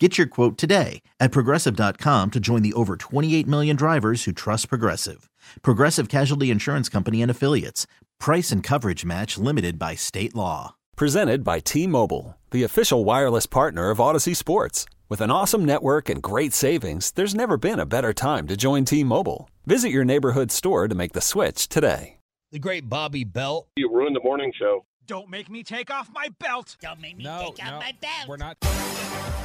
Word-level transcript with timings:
Get 0.00 0.18
your 0.18 0.26
quote 0.26 0.58
today 0.58 1.02
at 1.20 1.30
progressive.com 1.30 2.32
to 2.32 2.40
join 2.40 2.62
the 2.62 2.72
over 2.72 2.96
28 2.96 3.46
million 3.46 3.76
drivers 3.76 4.24
who 4.24 4.32
trust 4.32 4.68
Progressive. 4.68 5.30
Progressive 5.62 6.08
Casualty 6.08 6.50
Insurance 6.50 6.88
Company 6.88 7.22
and 7.22 7.30
Affiliates. 7.30 7.86
Price 8.18 8.50
and 8.50 8.60
coverage 8.62 9.04
match 9.04 9.38
limited 9.38 9.78
by 9.78 9.94
state 9.94 10.34
law. 10.34 10.74
Presented 10.96 11.44
by 11.44 11.60
T 11.60 11.86
Mobile, 11.86 12.36
the 12.50 12.64
official 12.64 13.04
wireless 13.04 13.46
partner 13.46 13.90
of 13.90 13.98
Audacy 13.98 14.34
Sports. 14.34 14.84
With 15.08 15.20
an 15.20 15.30
awesome 15.30 15.64
network 15.64 16.08
and 16.08 16.20
great 16.22 16.52
savings, 16.52 17.12
there's 17.12 17.34
never 17.34 17.56
been 17.56 17.78
a 17.78 17.86
better 17.86 18.12
time 18.12 18.48
to 18.48 18.56
join 18.56 18.84
T 18.84 19.04
Mobile. 19.04 19.48
Visit 19.64 19.90
your 19.90 20.04
neighborhood 20.04 20.50
store 20.50 20.88
to 20.88 20.94
make 20.96 21.12
the 21.12 21.20
switch 21.20 21.68
today. 21.68 22.18
The 22.50 22.58
great 22.58 22.88
Bobby 22.88 23.22
Belt. 23.22 23.68
You 23.76 23.92
ruined 23.92 24.16
the 24.16 24.20
morning 24.24 24.52
show. 24.58 24.86
Don't 25.06 25.28
make 25.30 25.48
me 25.50 25.62
take 25.62 25.92
off 25.92 26.10
my 26.12 26.28
belt. 26.40 26.76
Don't 26.80 27.00
make 27.00 27.16
me 27.16 27.22
No, 27.24 27.52
take 27.56 27.64
out 27.64 27.74
no, 27.74 27.78
my 27.78 27.92
belt. 28.00 28.28
we're 28.28 28.36
not. 28.38 28.56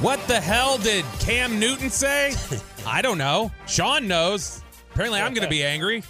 What 0.00 0.18
the 0.26 0.40
hell 0.40 0.78
did 0.78 1.04
Cam 1.20 1.58
Newton 1.60 1.90
say? 1.90 2.32
I 2.86 3.02
don't 3.02 3.18
know. 3.18 3.52
Sean 3.66 4.08
knows. 4.08 4.62
Apparently, 4.92 5.20
I'm 5.20 5.34
going 5.34 5.44
to 5.44 5.50
be 5.50 5.62
angry. 5.62 6.02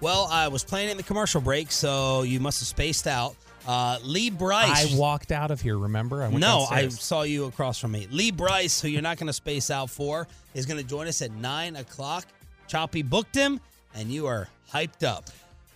Well, 0.00 0.28
I 0.30 0.46
was 0.46 0.62
playing 0.62 0.90
in 0.90 0.96
the 0.96 1.02
commercial 1.02 1.40
break, 1.40 1.72
so 1.72 2.22
you 2.22 2.38
must 2.38 2.60
have 2.60 2.68
spaced 2.68 3.08
out. 3.08 3.34
Uh, 3.66 3.98
Lee 4.04 4.30
Brice. 4.30 4.94
I 4.94 4.96
walked 4.96 5.32
out 5.32 5.50
of 5.50 5.60
here. 5.60 5.76
Remember? 5.76 6.22
I 6.22 6.30
no, 6.30 6.66
I 6.70 6.86
saw 6.88 7.22
you 7.22 7.46
across 7.46 7.80
from 7.80 7.90
me. 7.90 8.06
Lee 8.12 8.30
Brice, 8.30 8.80
who 8.80 8.86
you're 8.86 9.02
not 9.02 9.16
going 9.16 9.26
to 9.26 9.32
space 9.32 9.68
out 9.68 9.90
for, 9.90 10.28
is 10.54 10.64
going 10.64 10.80
to 10.80 10.86
join 10.86 11.08
us 11.08 11.20
at 11.20 11.32
nine 11.32 11.74
o'clock. 11.74 12.26
Choppy 12.68 13.02
booked 13.02 13.34
him, 13.34 13.58
and 13.96 14.12
you 14.12 14.26
are 14.26 14.48
hyped 14.72 15.02
up. 15.02 15.24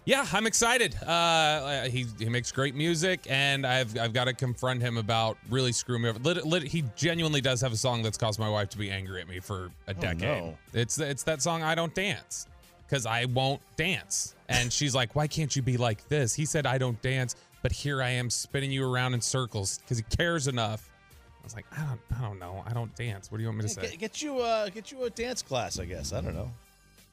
Yeah, 0.09 0.25
I'm 0.33 0.47
excited. 0.47 0.97
Uh, 1.03 1.83
he 1.83 2.07
he 2.19 2.31
makes 2.31 2.51
great 2.51 2.75
music, 2.75 3.27
and 3.29 3.67
I've 3.67 3.99
I've 3.99 4.15
got 4.15 4.25
to 4.25 4.33
confront 4.33 4.81
him 4.81 4.97
about 4.97 5.37
really 5.51 5.71
screwing 5.71 6.01
me 6.01 6.09
over. 6.09 6.19
Lit, 6.21 6.47
lit, 6.47 6.63
he 6.63 6.83
genuinely 6.97 7.43
does 7.43 7.61
have 7.61 7.75
a 7.75 7.77
song 7.77 8.03
that's 8.03 8.17
caused 8.17 8.41
my 8.41 8.49
wife 8.49 8.71
to 8.71 8.79
be 8.79 8.91
angry 8.91 9.21
at 9.21 9.29
me 9.29 9.39
for 9.39 9.69
a 9.87 9.93
decade. 9.93 10.23
no. 10.23 10.57
It's 10.73 10.99
it's 10.99 11.25
that 11.25 11.43
song 11.43 11.63
I 11.63 11.75
don't 11.75 11.95
dance 11.95 12.47
because 12.87 13.05
I 13.05 13.27
won't 13.27 13.61
dance, 13.77 14.35
and 14.49 14.73
she's 14.73 14.95
like, 14.95 15.15
"Why 15.15 15.27
can't 15.27 15.55
you 15.55 15.61
be 15.61 15.77
like 15.77 16.09
this?" 16.09 16.33
He 16.33 16.47
said, 16.47 16.67
"I 16.67 16.79
don't 16.79 17.01
dance, 17.03 17.37
but 17.61 17.71
here 17.71 18.03
I 18.03 18.09
am 18.09 18.31
spinning 18.31 18.73
you 18.73 18.91
around 18.91 19.13
in 19.13 19.21
circles 19.21 19.77
because 19.77 19.99
he 19.99 20.05
cares 20.05 20.49
enough." 20.49 20.89
I 21.39 21.45
was 21.45 21.55
like, 21.55 21.67
"I 21.71 21.85
don't 21.85 22.01
I 22.19 22.23
don't 22.27 22.39
know. 22.39 22.65
I 22.67 22.73
don't 22.73 22.97
dance. 22.97 23.31
What 23.31 23.37
do 23.37 23.43
you 23.43 23.49
want 23.49 23.59
me 23.59 23.65
to 23.65 23.69
say?" 23.69 23.83
Get, 23.83 23.99
get 23.99 24.23
you 24.23 24.39
uh 24.39 24.71
get 24.71 24.91
you 24.91 25.05
a 25.05 25.11
dance 25.11 25.43
class, 25.43 25.79
I 25.79 25.85
guess. 25.85 26.15
I 26.15 26.23
don't 26.23 26.35
know. 26.35 26.51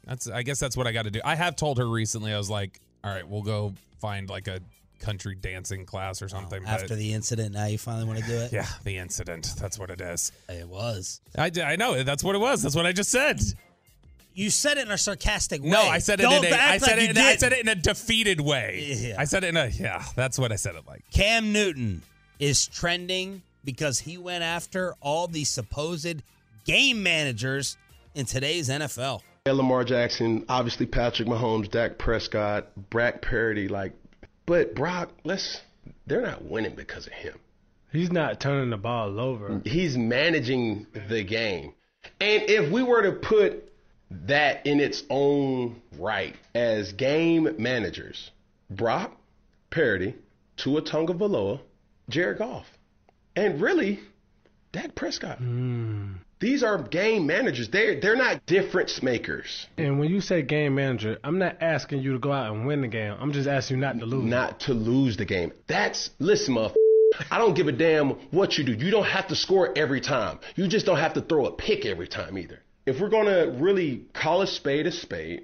That's 0.05 0.27
I 0.29 0.43
guess 0.43 0.59
that's 0.59 0.77
what 0.77 0.87
I 0.87 0.91
got 0.91 1.03
to 1.03 1.11
do. 1.11 1.21
I 1.23 1.35
have 1.35 1.55
told 1.55 1.77
her 1.77 1.87
recently. 1.87 2.33
I 2.33 2.37
was 2.37 2.49
like, 2.49 2.79
"All 3.03 3.11
right, 3.11 3.27
we'll 3.27 3.41
go 3.41 3.73
find 3.99 4.29
like 4.29 4.47
a 4.47 4.59
country 4.99 5.35
dancing 5.35 5.85
class 5.85 6.21
or 6.21 6.29
something." 6.29 6.61
but- 6.63 6.69
After 6.69 6.95
the 6.95 7.13
incident, 7.13 7.53
now 7.53 7.65
you 7.65 7.77
finally 7.77 8.05
want 8.05 8.19
to 8.19 8.25
do 8.25 8.35
it? 8.35 8.53
yeah, 8.53 8.67
the 8.83 8.97
incident. 8.97 9.53
That's 9.59 9.79
what 9.79 9.89
it 9.89 10.01
is. 10.01 10.31
It 10.47 10.67
was. 10.67 11.21
I, 11.37 11.51
I 11.63 11.75
know 11.75 12.03
that's 12.03 12.23
what 12.23 12.35
it 12.35 12.39
was. 12.39 12.61
That's 12.61 12.75
what 12.75 12.85
I 12.85 12.91
just 12.91 13.09
said. 13.11 13.41
You 14.35 14.49
said 14.49 14.77
it 14.77 14.85
in 14.85 14.91
a 14.91 14.97
sarcastic 14.97 15.63
way. 15.63 15.69
No, 15.69 15.81
I 15.81 15.99
said 15.99 16.19
it 16.19 16.23
Don't 16.23 16.43
in 16.43 16.53
a 16.53 16.55
I 16.57 16.77
said 16.77 16.97
like 16.97 17.09
it 17.09 17.09
in, 17.11 17.17
I 17.17 17.35
said 17.37 17.53
it 17.53 17.59
in 17.61 17.69
a 17.69 17.75
defeated 17.75 18.41
way. 18.41 18.83
Yeah. 18.85 19.15
I 19.17 19.23
said 19.23 19.45
it 19.45 19.47
in 19.47 19.57
a 19.57 19.67
yeah. 19.67 20.03
That's 20.15 20.37
what 20.37 20.51
I 20.51 20.57
said 20.57 20.75
it 20.75 20.85
like. 20.85 21.03
Cam 21.09 21.53
Newton 21.53 22.01
is 22.37 22.67
trending 22.67 23.43
because 23.63 23.99
he 23.99 24.17
went 24.17 24.43
after 24.43 24.93
all 24.99 25.27
the 25.27 25.45
supposed 25.45 26.21
game 26.65 27.01
managers 27.01 27.77
in 28.13 28.25
today's 28.25 28.67
NFL. 28.67 29.21
Lamar 29.53 29.83
Jackson, 29.83 30.43
obviously 30.49 30.87
Patrick 30.87 31.27
Mahomes, 31.27 31.69
Dak 31.69 31.99
Prescott, 31.99 32.67
Brock 32.89 33.21
Purdy, 33.21 33.67
like, 33.67 33.93
but 34.47 34.73
Brock, 34.73 35.11
let's, 35.23 35.61
they're 36.07 36.23
not 36.23 36.43
winning 36.43 36.73
because 36.73 37.05
of 37.05 37.13
him. 37.13 37.37
He's 37.91 38.11
not 38.11 38.39
turning 38.39 38.71
the 38.71 38.77
ball 38.77 39.19
over. 39.19 39.61
He's 39.63 39.95
managing 39.95 40.87
the 41.09 41.23
game. 41.23 41.73
And 42.19 42.43
if 42.49 42.71
we 42.71 42.81
were 42.81 43.03
to 43.03 43.11
put 43.11 43.71
that 44.09 44.65
in 44.65 44.79
its 44.79 45.03
own 45.11 45.79
right 45.99 46.35
as 46.55 46.93
game 46.93 47.55
managers, 47.59 48.31
Brock 48.71 49.15
Purdy, 49.69 50.15
Tua 50.57 50.81
Tagovailoa, 50.81 51.59
Jared 52.09 52.39
Goff, 52.39 52.65
and 53.35 53.61
really, 53.61 53.99
Dak 54.71 54.95
Prescott. 54.95 55.37
Hmm. 55.37 56.13
These 56.39 56.63
are 56.63 56.77
game 56.81 57.25
managers. 57.25 57.69
They're, 57.69 57.99
they're 57.99 58.15
not 58.15 58.45
difference 58.45 59.01
makers. 59.01 59.67
And 59.77 59.99
when 59.99 60.09
you 60.09 60.19
say 60.21 60.41
game 60.41 60.75
manager, 60.75 61.17
I'm 61.23 61.39
not 61.39 61.61
asking 61.61 62.01
you 62.01 62.13
to 62.13 62.19
go 62.19 62.31
out 62.31 62.53
and 62.53 62.67
win 62.67 62.81
the 62.81 62.87
game. 62.87 63.15
I'm 63.19 63.31
just 63.31 63.47
asking 63.47 63.77
you 63.77 63.81
not 63.81 63.97
to 63.99 64.05
lose. 64.05 64.25
not 64.25 64.59
to 64.61 64.73
lose 64.73 65.15
the 65.17 65.25
game. 65.25 65.53
That's 65.67 66.09
listen, 66.19 66.55
motherfucker. 66.55 66.75
I 67.31 67.37
don't 67.37 67.53
give 67.53 67.69
a 67.69 67.71
damn 67.71 68.09
what 68.31 68.57
you 68.57 68.65
do. 68.65 68.73
You 68.73 68.91
don't 68.91 69.05
have 69.05 69.27
to 69.27 69.35
score 69.35 69.71
every 69.77 70.01
time. 70.01 70.39
You 70.55 70.67
just 70.67 70.85
don't 70.85 70.97
have 70.97 71.13
to 71.13 71.21
throw 71.21 71.45
a 71.45 71.51
pick 71.51 71.85
every 71.85 72.07
time 72.09 72.37
either. 72.37 72.61
If 72.85 72.99
we're 72.99 73.09
gonna 73.09 73.51
really 73.57 74.05
call 74.13 74.41
a 74.41 74.47
spade 74.47 74.85
a 74.85 74.91
spade, 74.91 75.43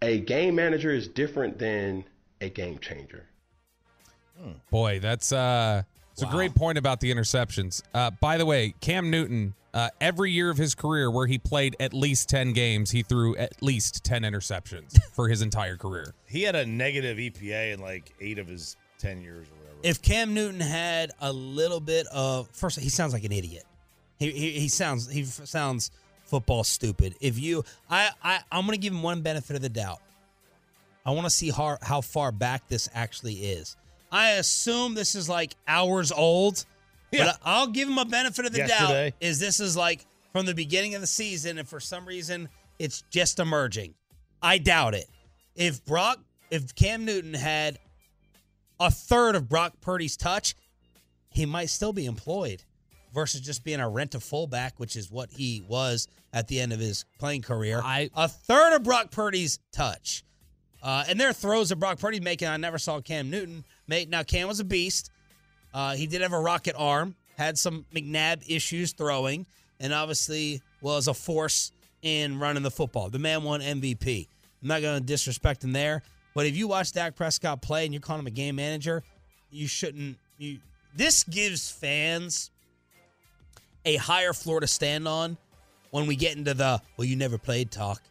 a 0.00 0.20
game 0.20 0.54
manager 0.54 0.90
is 0.90 1.06
different 1.08 1.58
than 1.58 2.04
a 2.40 2.48
game 2.48 2.78
changer. 2.78 3.26
Boy, 4.70 4.98
that's 5.00 5.32
uh, 5.32 5.82
it's 6.22 6.32
a 6.32 6.34
great 6.34 6.54
point 6.54 6.78
about 6.78 7.00
the 7.00 7.12
interceptions. 7.12 7.82
Uh, 7.94 8.10
by 8.20 8.36
the 8.36 8.46
way, 8.46 8.74
Cam 8.80 9.10
Newton, 9.10 9.54
uh, 9.72 9.88
every 10.00 10.30
year 10.30 10.50
of 10.50 10.56
his 10.56 10.74
career 10.74 11.10
where 11.10 11.26
he 11.26 11.38
played 11.38 11.76
at 11.80 11.94
least 11.94 12.28
ten 12.28 12.52
games, 12.52 12.90
he 12.90 13.02
threw 13.02 13.36
at 13.36 13.62
least 13.62 14.04
ten 14.04 14.22
interceptions 14.22 15.02
for 15.12 15.28
his 15.28 15.42
entire 15.42 15.76
career. 15.76 16.14
He 16.26 16.42
had 16.42 16.56
a 16.56 16.66
negative 16.66 17.18
EPA 17.18 17.74
in 17.74 17.80
like 17.80 18.12
eight 18.20 18.38
of 18.38 18.48
his 18.48 18.76
ten 18.98 19.20
years 19.20 19.48
or 19.48 19.54
whatever. 19.56 19.78
If 19.82 20.02
Cam 20.02 20.34
Newton 20.34 20.60
had 20.60 21.12
a 21.20 21.32
little 21.32 21.80
bit 21.80 22.06
of 22.08 22.48
first, 22.52 22.78
he 22.78 22.88
sounds 22.88 23.12
like 23.12 23.24
an 23.24 23.32
idiot. 23.32 23.64
He 24.18 24.30
he, 24.30 24.50
he 24.52 24.68
sounds 24.68 25.10
he 25.10 25.24
sounds 25.24 25.90
football 26.24 26.64
stupid. 26.64 27.16
If 27.20 27.38
you, 27.38 27.64
I 27.88 28.10
I 28.22 28.40
I'm 28.52 28.66
gonna 28.66 28.76
give 28.76 28.92
him 28.92 29.02
one 29.02 29.22
benefit 29.22 29.56
of 29.56 29.62
the 29.62 29.68
doubt. 29.68 30.00
I 31.04 31.12
want 31.12 31.24
to 31.24 31.30
see 31.30 31.50
how 31.50 31.78
how 31.82 32.02
far 32.02 32.30
back 32.30 32.68
this 32.68 32.88
actually 32.94 33.34
is. 33.34 33.76
I 34.12 34.32
assume 34.32 34.94
this 34.94 35.14
is 35.14 35.28
like 35.28 35.54
hours 35.68 36.10
old, 36.12 36.64
Yeah. 37.12 37.24
but 37.26 37.40
I'll 37.44 37.66
give 37.68 37.88
him 37.88 37.98
a 37.98 38.04
benefit 38.04 38.46
of 38.46 38.52
the 38.52 38.58
Yesterday. 38.58 39.10
doubt. 39.10 39.16
Is 39.20 39.38
this 39.38 39.60
is 39.60 39.76
like 39.76 40.06
from 40.32 40.46
the 40.46 40.54
beginning 40.54 40.94
of 40.94 41.00
the 41.00 41.06
season, 41.06 41.58
and 41.58 41.68
for 41.68 41.80
some 41.80 42.06
reason 42.06 42.48
it's 42.78 43.02
just 43.10 43.38
emerging? 43.38 43.94
I 44.42 44.58
doubt 44.58 44.94
it. 44.94 45.08
If 45.54 45.84
Brock, 45.84 46.18
if 46.50 46.74
Cam 46.74 47.04
Newton 47.04 47.34
had 47.34 47.78
a 48.78 48.90
third 48.90 49.36
of 49.36 49.48
Brock 49.48 49.74
Purdy's 49.80 50.16
touch, 50.16 50.54
he 51.28 51.46
might 51.46 51.66
still 51.70 51.92
be 51.92 52.06
employed 52.06 52.64
versus 53.12 53.40
just 53.40 53.64
being 53.64 53.80
a 53.80 53.88
rent 53.88 54.14
a 54.14 54.20
fullback, 54.20 54.78
which 54.80 54.96
is 54.96 55.10
what 55.10 55.30
he 55.32 55.62
was 55.68 56.08
at 56.32 56.48
the 56.48 56.60
end 56.60 56.72
of 56.72 56.78
his 56.80 57.04
playing 57.18 57.42
career. 57.42 57.80
I- 57.84 58.08
a 58.14 58.28
third 58.28 58.74
of 58.76 58.82
Brock 58.84 59.10
Purdy's 59.10 59.58
touch. 59.72 60.22
Uh, 60.82 61.04
and 61.08 61.20
there 61.20 61.28
are 61.28 61.34
throws 61.34 61.68
that 61.68 61.76
Brock 61.76 61.98
Purdy 61.98 62.20
making. 62.20 62.48
I 62.48 62.56
never 62.56 62.78
saw 62.78 63.00
Cam 63.00 63.30
Newton 63.30 63.64
make. 63.86 64.08
Now 64.08 64.22
Cam 64.22 64.48
was 64.48 64.60
a 64.60 64.64
beast. 64.64 65.10
Uh, 65.72 65.94
he 65.94 66.06
did 66.06 66.22
have 66.22 66.32
a 66.32 66.40
rocket 66.40 66.74
arm. 66.76 67.14
Had 67.36 67.58
some 67.58 67.86
McNabb 67.94 68.42
issues 68.48 68.92
throwing, 68.92 69.46
and 69.78 69.94
obviously 69.94 70.60
was 70.82 71.08
a 71.08 71.14
force 71.14 71.72
in 72.02 72.38
running 72.38 72.62
the 72.62 72.70
football. 72.70 73.08
The 73.08 73.18
man 73.18 73.44
won 73.44 73.60
MVP. 73.60 74.26
I'm 74.62 74.68
not 74.68 74.82
going 74.82 75.00
to 75.00 75.06
disrespect 75.06 75.64
him 75.64 75.72
there, 75.72 76.02
but 76.34 76.46
if 76.46 76.56
you 76.56 76.68
watch 76.68 76.92
Dak 76.92 77.16
Prescott 77.16 77.62
play 77.62 77.84
and 77.84 77.94
you're 77.94 78.00
calling 78.00 78.20
him 78.20 78.26
a 78.26 78.30
game 78.30 78.56
manager, 78.56 79.02
you 79.50 79.66
shouldn't. 79.66 80.18
You 80.38 80.58
this 80.94 81.24
gives 81.24 81.70
fans 81.70 82.50
a 83.84 83.96
higher 83.96 84.32
floor 84.32 84.60
to 84.60 84.66
stand 84.66 85.06
on 85.08 85.36
when 85.90 86.06
we 86.06 86.16
get 86.16 86.36
into 86.36 86.54
the 86.54 86.80
well, 86.96 87.06
you 87.06 87.16
never 87.16 87.38
played 87.38 87.70
talk. 87.70 88.02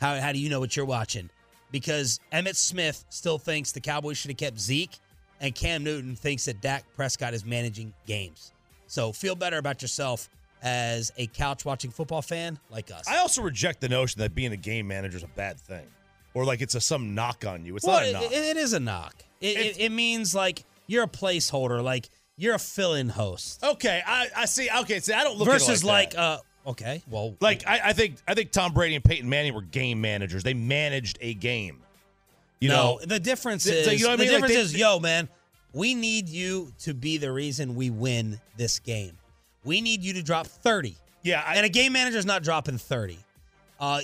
How 0.00 0.20
how 0.20 0.32
do 0.32 0.38
you 0.38 0.50
know 0.50 0.60
what 0.60 0.76
you're 0.76 0.86
watching? 0.86 1.30
Because 1.74 2.20
Emmitt 2.32 2.54
Smith 2.54 3.04
still 3.08 3.36
thinks 3.36 3.72
the 3.72 3.80
Cowboys 3.80 4.16
should 4.16 4.30
have 4.30 4.38
kept 4.38 4.60
Zeke, 4.60 4.96
and 5.40 5.52
Cam 5.52 5.82
Newton 5.82 6.14
thinks 6.14 6.44
that 6.44 6.60
Dak 6.60 6.84
Prescott 6.94 7.34
is 7.34 7.44
managing 7.44 7.92
games. 8.06 8.52
So 8.86 9.10
feel 9.10 9.34
better 9.34 9.58
about 9.58 9.82
yourself 9.82 10.28
as 10.62 11.10
a 11.16 11.26
couch 11.26 11.64
watching 11.64 11.90
football 11.90 12.22
fan 12.22 12.60
like 12.70 12.92
us. 12.92 13.08
I 13.08 13.18
also 13.18 13.42
reject 13.42 13.80
the 13.80 13.88
notion 13.88 14.20
that 14.20 14.36
being 14.36 14.52
a 14.52 14.56
game 14.56 14.86
manager 14.86 15.16
is 15.16 15.24
a 15.24 15.28
bad 15.34 15.58
thing, 15.58 15.84
or 16.32 16.44
like 16.44 16.62
it's 16.62 16.76
a 16.76 16.80
some 16.80 17.12
knock 17.12 17.44
on 17.44 17.66
you. 17.66 17.74
It's 17.74 17.84
well, 17.84 17.96
not 18.00 18.08
a 18.08 18.12
knock. 18.12 18.32
it- 18.32 18.32
it 18.32 18.56
is 18.56 18.72
a 18.72 18.78
knock. 18.78 19.24
It, 19.40 19.56
it, 19.58 19.80
it 19.80 19.90
means 19.90 20.32
like 20.32 20.64
you're 20.86 21.02
a 21.02 21.08
placeholder, 21.08 21.82
like 21.82 22.08
you're 22.36 22.54
a 22.54 22.58
fill-in 22.60 23.08
host. 23.08 23.64
okay, 23.64 24.00
I, 24.06 24.28
I 24.36 24.44
see. 24.44 24.68
Okay, 24.82 25.00
see, 25.00 25.12
I 25.12 25.24
don't 25.24 25.38
look 25.38 25.48
versus 25.48 25.82
like, 25.82 26.14
like, 26.14 26.18
uh, 26.18 26.38
okay, 26.66 27.02
well, 27.08 27.34
like 27.40 27.66
I, 27.66 27.80
I 27.86 27.92
think 27.92 28.16
I 28.26 28.34
think 28.34 28.50
Tom 28.50 28.72
Brady 28.72 28.94
and 28.94 29.04
Peyton 29.04 29.28
Manning 29.28 29.54
were 29.54 29.62
game 29.62 30.00
managers. 30.00 30.42
They 30.42 30.54
managed 30.54 31.18
a 31.20 31.34
game. 31.34 31.80
You 32.60 32.68
no, 32.70 32.74
know, 32.74 33.00
the 33.04 33.20
difference 33.20 33.66
is 33.66 33.86
you 34.00 34.06
know 34.06 34.10
what 34.12 34.20
I 34.20 34.24
the 34.24 34.32
mean? 34.32 34.40
Like, 34.40 34.50
they- 34.50 34.56
is, 34.56 34.74
yo, 34.76 34.98
man, 34.98 35.28
we 35.72 35.94
need 35.94 36.28
you 36.28 36.72
to 36.80 36.94
be 36.94 37.18
the 37.18 37.30
reason 37.32 37.74
we 37.74 37.90
win 37.90 38.40
this 38.56 38.78
game. 38.78 39.18
We 39.64 39.80
need 39.80 40.02
you 40.02 40.12
to 40.14 40.22
drop 40.22 40.46
thirty. 40.46 40.96
yeah, 41.22 41.42
I, 41.46 41.56
and 41.56 41.66
a 41.66 41.68
game 41.68 41.92
manager 41.92 42.18
is 42.18 42.26
not 42.26 42.42
dropping 42.42 42.78
thirty. 42.78 43.18
Uh, 43.80 44.00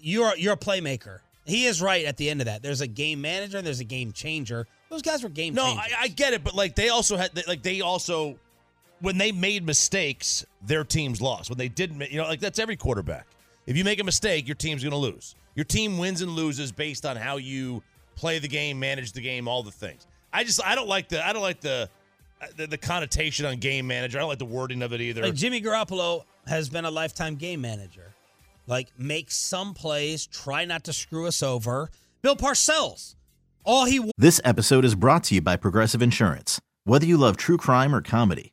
you're 0.00 0.36
you're 0.36 0.54
a 0.54 0.58
playmaker. 0.58 1.18
He 1.46 1.66
is 1.66 1.82
right 1.82 2.04
at 2.04 2.16
the 2.16 2.30
end 2.30 2.40
of 2.40 2.46
that. 2.46 2.62
There's 2.62 2.80
a 2.80 2.86
game 2.86 3.20
manager 3.20 3.58
and 3.58 3.66
there's 3.66 3.80
a 3.80 3.84
game 3.84 4.12
changer. 4.12 4.66
Those 4.88 5.02
guys 5.02 5.22
were 5.22 5.28
game 5.28 5.54
No, 5.54 5.64
changers. 5.66 5.92
I, 5.98 6.02
I 6.04 6.08
get 6.08 6.32
it, 6.32 6.44
but 6.44 6.54
like 6.54 6.76
they 6.76 6.90
also 6.90 7.16
had, 7.16 7.30
like 7.48 7.62
they 7.62 7.80
also, 7.80 8.38
when 9.00 9.18
they 9.18 9.32
made 9.32 9.64
mistakes, 9.64 10.44
their 10.62 10.84
teams 10.84 11.20
lost. 11.20 11.50
When 11.50 11.58
they 11.58 11.68
didn't, 11.68 11.98
ma- 11.98 12.06
you 12.08 12.18
know, 12.18 12.28
like 12.28 12.40
that's 12.40 12.58
every 12.58 12.76
quarterback. 12.76 13.26
If 13.66 13.76
you 13.76 13.84
make 13.84 14.00
a 14.00 14.04
mistake, 14.04 14.48
your 14.48 14.54
team's 14.54 14.82
going 14.82 14.92
to 14.92 14.96
lose. 14.96 15.34
Your 15.54 15.64
team 15.64 15.98
wins 15.98 16.22
and 16.22 16.32
loses 16.32 16.72
based 16.72 17.04
on 17.04 17.16
how 17.16 17.36
you 17.36 17.82
play 18.16 18.38
the 18.38 18.48
game, 18.48 18.78
manage 18.78 19.12
the 19.12 19.20
game, 19.20 19.48
all 19.48 19.62
the 19.62 19.70
things. 19.70 20.06
I 20.32 20.44
just, 20.44 20.64
I 20.64 20.74
don't 20.74 20.88
like 20.88 21.08
the, 21.08 21.26
I 21.26 21.32
don't 21.32 21.42
like 21.42 21.60
the, 21.60 21.88
uh, 22.40 22.46
the, 22.56 22.66
the 22.66 22.78
connotation 22.78 23.46
on 23.46 23.56
game 23.56 23.86
manager. 23.86 24.18
I 24.18 24.20
don't 24.20 24.28
like 24.28 24.38
the 24.38 24.44
wording 24.44 24.82
of 24.82 24.92
it 24.92 25.00
either. 25.00 25.22
Like 25.22 25.34
Jimmy 25.34 25.60
Garoppolo 25.60 26.24
has 26.46 26.68
been 26.68 26.84
a 26.84 26.90
lifetime 26.90 27.36
game 27.36 27.60
manager. 27.60 28.14
Like 28.66 28.88
make 28.98 29.30
some 29.30 29.74
plays, 29.74 30.26
try 30.26 30.64
not 30.64 30.84
to 30.84 30.92
screw 30.92 31.26
us 31.26 31.42
over. 31.42 31.90
Bill 32.22 32.36
Parcells, 32.36 33.14
all 33.64 33.84
he 33.84 34.10
This 34.16 34.40
episode 34.44 34.84
is 34.84 34.94
brought 34.94 35.24
to 35.24 35.34
you 35.34 35.40
by 35.40 35.56
Progressive 35.56 36.02
Insurance. 36.02 36.60
Whether 36.84 37.06
you 37.06 37.16
love 37.16 37.36
true 37.36 37.56
crime 37.56 37.94
or 37.94 38.00
comedy, 38.00 38.52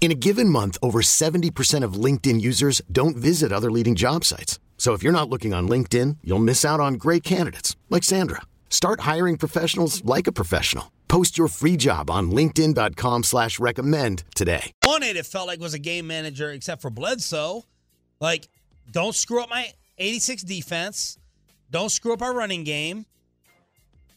In 0.00 0.12
a 0.12 0.14
given 0.14 0.48
month, 0.48 0.78
over 0.82 1.00
70% 1.00 1.82
of 1.82 1.94
LinkedIn 1.94 2.40
users 2.40 2.80
don't 2.92 3.16
visit 3.16 3.50
other 3.52 3.72
leading 3.72 3.96
job 3.96 4.24
sites. 4.24 4.60
So 4.78 4.92
if 4.92 5.02
you're 5.02 5.10
not 5.10 5.28
looking 5.28 5.52
on 5.52 5.68
LinkedIn, 5.68 6.18
you'll 6.22 6.38
miss 6.38 6.64
out 6.64 6.78
on 6.78 6.94
great 6.94 7.24
candidates 7.24 7.74
like 7.90 8.04
Sandra. 8.04 8.42
Start 8.70 9.00
hiring 9.00 9.36
professionals 9.36 10.04
like 10.04 10.28
a 10.28 10.32
professional. 10.32 10.92
Post 11.08 11.38
your 11.38 11.48
free 11.48 11.76
job 11.76 12.10
on 12.10 12.30
linkedin.com 12.30 13.24
slash 13.24 13.58
recommend 13.58 14.22
today. 14.34 14.70
On 14.86 15.02
it 15.02 15.16
it 15.16 15.24
felt 15.24 15.46
like 15.46 15.60
it 15.60 15.62
was 15.62 15.74
a 15.74 15.78
game 15.78 16.06
manager, 16.06 16.50
except 16.50 16.82
for 16.82 16.90
Bledsoe. 16.90 17.64
Like, 18.20 18.48
don't 18.90 19.14
screw 19.14 19.42
up 19.42 19.48
my 19.48 19.70
86 19.98 20.42
defense. 20.42 21.18
Don't 21.70 21.90
screw 21.90 22.12
up 22.12 22.22
our 22.22 22.34
running 22.34 22.64
game. 22.64 23.06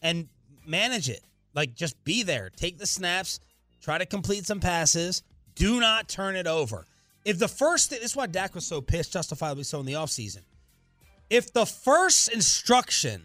And 0.01 0.27
manage 0.65 1.09
it. 1.09 1.21
Like, 1.53 1.73
just 1.73 2.03
be 2.03 2.23
there. 2.23 2.49
Take 2.55 2.77
the 2.77 2.85
snaps. 2.85 3.39
Try 3.81 3.97
to 3.97 4.05
complete 4.05 4.45
some 4.45 4.59
passes. 4.59 5.23
Do 5.59 5.81
not 5.81 6.07
turn 6.07 6.37
it 6.37 6.47
over. 6.47 6.85
If 7.25 7.37
the 7.37 7.49
first, 7.49 7.89
this 7.89 7.99
is 7.99 8.15
why 8.15 8.27
Dak 8.27 8.55
was 8.55 8.65
so 8.65 8.79
pissed, 8.79 9.11
justifiably 9.11 9.63
so 9.63 9.81
in 9.81 9.85
the 9.85 9.93
offseason. 9.93 10.39
If 11.29 11.51
the 11.51 11.65
first 11.65 12.31
instruction 12.31 13.23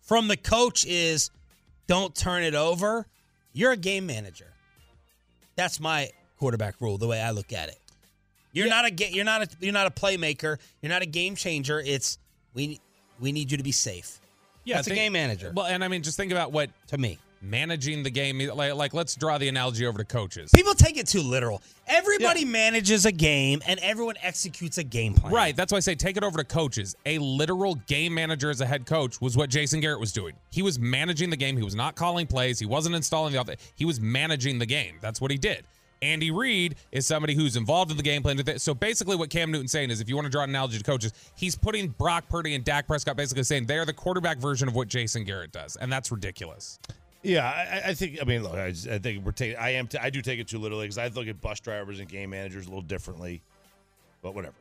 from 0.00 0.28
the 0.28 0.36
coach 0.36 0.86
is 0.86 1.30
don't 1.86 2.14
turn 2.16 2.42
it 2.42 2.54
over, 2.54 3.06
you're 3.52 3.72
a 3.72 3.76
game 3.76 4.06
manager. 4.06 4.54
That's 5.54 5.78
my 5.78 6.10
quarterback 6.38 6.80
rule, 6.80 6.96
the 6.96 7.06
way 7.06 7.20
I 7.20 7.32
look 7.32 7.52
at 7.52 7.68
it. 7.68 7.78
You're 8.52 8.68
not 8.68 8.86
a 8.86 9.10
you're 9.10 9.24
not 9.24 9.42
a 9.42 9.48
you're 9.60 9.72
not 9.72 9.86
a 9.86 9.90
playmaker. 9.90 10.58
You're 10.80 10.90
not 10.90 11.02
a 11.02 11.06
game 11.06 11.36
changer. 11.36 11.80
It's 11.80 12.18
we 12.54 12.80
we 13.20 13.30
need 13.30 13.50
you 13.50 13.58
to 13.58 13.62
be 13.62 13.72
safe. 13.72 14.20
Yeah. 14.64 14.76
That's 14.76 14.88
a 14.88 14.94
game 14.94 15.12
manager. 15.12 15.52
Well, 15.54 15.66
and 15.66 15.84
I 15.84 15.88
mean, 15.88 16.02
just 16.02 16.16
think 16.16 16.32
about 16.32 16.50
what 16.50 16.70
to 16.88 16.98
me. 16.98 17.18
Managing 17.42 18.02
the 18.02 18.10
game. 18.10 18.38
Like, 18.38 18.74
like 18.74 18.94
let's 18.94 19.16
draw 19.16 19.38
the 19.38 19.48
analogy 19.48 19.86
over 19.86 19.98
to 19.98 20.04
coaches. 20.04 20.50
People 20.54 20.74
take 20.74 20.96
it 20.96 21.06
too 21.06 21.22
literal. 21.22 21.62
Everybody 21.88 22.44
manages 22.44 23.04
a 23.04 23.12
game 23.12 23.60
and 23.66 23.80
everyone 23.80 24.14
executes 24.22 24.78
a 24.78 24.84
game 24.84 25.14
plan. 25.14 25.32
Right. 25.32 25.56
That's 25.56 25.72
why 25.72 25.78
I 25.78 25.80
say 25.80 25.94
take 25.94 26.16
it 26.16 26.24
over 26.24 26.38
to 26.38 26.44
coaches. 26.44 26.96
A 27.04 27.18
literal 27.18 27.74
game 27.86 28.14
manager 28.14 28.50
as 28.50 28.60
a 28.60 28.66
head 28.66 28.86
coach 28.86 29.20
was 29.20 29.36
what 29.36 29.50
Jason 29.50 29.80
Garrett 29.80 30.00
was 30.00 30.12
doing. 30.12 30.34
He 30.50 30.62
was 30.62 30.78
managing 30.78 31.30
the 31.30 31.36
game. 31.36 31.56
He 31.56 31.64
was 31.64 31.74
not 31.74 31.96
calling 31.96 32.26
plays. 32.26 32.58
He 32.58 32.66
wasn't 32.66 32.94
installing 32.94 33.32
the 33.32 33.40
offense. 33.40 33.72
He 33.74 33.84
was 33.84 34.00
managing 34.00 34.58
the 34.58 34.66
game. 34.66 34.96
That's 35.00 35.20
what 35.20 35.30
he 35.30 35.38
did. 35.38 35.64
Andy 36.02 36.32
Reid 36.32 36.74
is 36.90 37.06
somebody 37.06 37.34
who's 37.34 37.56
involved 37.56 37.92
in 37.92 37.96
the 37.96 38.02
game 38.02 38.22
plan. 38.22 38.58
So 38.58 38.74
basically, 38.74 39.14
what 39.14 39.30
Cam 39.30 39.52
Newton's 39.52 39.70
saying 39.70 39.90
is, 39.90 40.00
if 40.00 40.08
you 40.08 40.16
want 40.16 40.26
to 40.26 40.30
draw 40.30 40.42
an 40.42 40.50
analogy 40.50 40.78
to 40.78 40.84
coaches, 40.84 41.12
he's 41.36 41.54
putting 41.54 41.88
Brock 41.90 42.28
Purdy 42.28 42.56
and 42.56 42.64
Dak 42.64 42.88
Prescott 42.88 43.16
basically 43.16 43.44
saying 43.44 43.66
they 43.66 43.78
are 43.78 43.84
the 43.84 43.92
quarterback 43.92 44.38
version 44.38 44.66
of 44.66 44.74
what 44.74 44.88
Jason 44.88 45.22
Garrett 45.22 45.52
does, 45.52 45.76
and 45.76 45.92
that's 45.92 46.10
ridiculous. 46.10 46.80
Yeah, 47.22 47.46
I, 47.46 47.90
I 47.90 47.94
think. 47.94 48.18
I 48.20 48.24
mean, 48.24 48.42
look, 48.42 48.54
I, 48.54 48.66
I 48.66 48.98
think 48.98 49.24
we're 49.24 49.32
taking. 49.32 49.56
I 49.56 49.70
am. 49.70 49.86
T- 49.86 49.98
I 49.98 50.10
do 50.10 50.20
take 50.22 50.40
it 50.40 50.48
too 50.48 50.58
literally 50.58 50.86
because 50.86 50.98
I 50.98 51.06
look 51.08 51.28
at 51.28 51.40
bus 51.40 51.60
drivers 51.60 52.00
and 52.00 52.08
game 52.08 52.30
managers 52.30 52.66
a 52.66 52.68
little 52.68 52.82
differently. 52.82 53.42
But 54.22 54.34
whatever. 54.34 54.54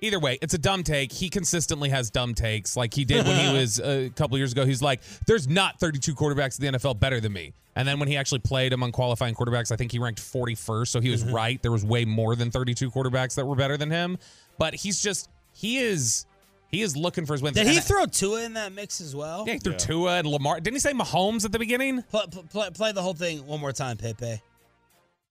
Either 0.00 0.18
way, 0.18 0.38
it's 0.42 0.54
a 0.54 0.58
dumb 0.58 0.82
take. 0.82 1.12
He 1.12 1.30
consistently 1.30 1.88
has 1.88 2.10
dumb 2.10 2.34
takes, 2.34 2.76
like 2.76 2.92
he 2.92 3.04
did 3.04 3.26
when 3.26 3.48
he 3.48 3.52
was 3.58 3.80
uh, 3.80 4.06
a 4.06 4.10
couple 4.10 4.36
years 4.38 4.52
ago. 4.52 4.64
He's 4.64 4.82
like, 4.82 5.00
"There's 5.26 5.48
not 5.48 5.80
32 5.80 6.14
quarterbacks 6.14 6.60
in 6.60 6.72
the 6.72 6.78
NFL 6.78 7.00
better 7.00 7.20
than 7.20 7.32
me." 7.32 7.52
And 7.76 7.88
then 7.88 7.98
when 7.98 8.08
he 8.08 8.16
actually 8.16 8.38
played 8.40 8.72
among 8.72 8.92
qualifying 8.92 9.34
quarterbacks, 9.34 9.72
I 9.72 9.76
think 9.76 9.90
he 9.90 9.98
ranked 9.98 10.20
41st. 10.20 10.88
So 10.88 11.00
he 11.00 11.10
was 11.10 11.24
right. 11.24 11.60
There 11.60 11.72
was 11.72 11.84
way 11.84 12.04
more 12.04 12.36
than 12.36 12.52
32 12.52 12.88
quarterbacks 12.90 13.34
that 13.34 13.46
were 13.46 13.56
better 13.56 13.76
than 13.76 13.90
him. 13.90 14.16
But 14.58 14.74
he's 14.74 15.02
just 15.02 15.28
he 15.52 15.78
is 15.78 16.26
he 16.74 16.82
is 16.82 16.96
looking 16.96 17.24
for 17.26 17.32
his 17.34 17.42
wins. 17.42 17.56
Did 17.56 17.66
he 17.66 17.76
And- 17.76 17.84
throw 17.84 18.06
Tua 18.06 18.42
in 18.44 18.54
that 18.54 18.72
mix 18.72 19.00
as 19.00 19.14
well? 19.14 19.44
Yeah, 19.46 19.54
he 19.54 19.58
threw 19.60 19.74
Tua 19.74 20.18
and 20.18 20.26
Lamar. 20.28 20.60
Didn't 20.60 20.74
he 20.74 20.80
say 20.80 20.92
Mahomes 20.92 21.44
at 21.44 21.52
the 21.52 21.58
beginning? 21.58 22.02
Play, 22.10 22.22
play, 22.50 22.70
play 22.70 22.92
the 22.92 23.02
whole 23.02 23.14
thing 23.14 23.46
one 23.46 23.60
more 23.60 23.72
time, 23.72 23.96
Pepe. 23.96 24.40